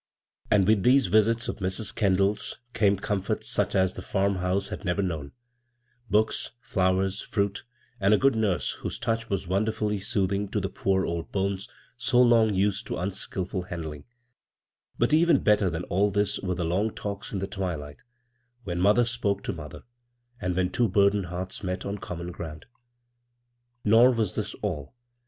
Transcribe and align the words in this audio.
And 0.49 0.65
with 0.67 0.81
these 0.81 1.09
b, 1.09 1.11
Google 1.11 1.33
CROSS 1.35 1.45
CURRENTS 1.45 1.59
visits 1.59 1.79
of 1.79 1.93
Mrs. 1.93 1.95
Kendall's 1.95 2.57
came 2.73 2.97
comforts 2.97 3.47
sm 3.51 3.61
as 3.77 3.93
the 3.93 4.01
farmhouse 4.01 4.69
had 4.69 4.83
never 4.83 5.03
known: 5.03 5.31
book 6.09 6.33
flowers, 6.59 7.21
fruit, 7.21 7.63
and 7.99 8.11
a 8.11 8.17
good 8.17 8.35
nurse 8.35 8.71
whose 8.79 8.97
too< 8.97 9.17
was 9.29 9.47
wonderfully 9.47 9.99
soothing 9.99 10.49
to 10.49 10.59
the 10.59 10.69
poor 10.69 11.05
ol 11.05 11.25
tx>nes 11.25 11.69
so 11.97 12.19
long 12.19 12.55
used 12.55 12.87
to 12.87 12.97
unskilful 12.97 13.65
handlinj 13.65 14.05
But 14.97 15.13
even 15.13 15.37
better 15.43 15.69
tlian 15.69 15.83
all 15.91 16.09
this 16.09 16.39
were 16.39 16.55
the 16.55 16.65
loo 16.65 16.89
talks 16.89 17.31
in 17.31 17.37
the 17.37 17.45
twilight 17.45 18.03
when 18.63 18.79
mother 18.81 19.05
spoke 19.05 19.47
1 19.47 19.55
mother, 19.55 19.83
and 20.41 20.55
when 20.55 20.71
two 20.71 20.89
burdened 20.89 21.27
hearts 21.27 21.63
m< 21.63 21.77
on 21.85 21.99
common 21.99 22.31
ground. 22.31 22.65
Nor 23.85 24.09
was 24.09 24.33
this 24.33 24.55
all. 24.63 24.95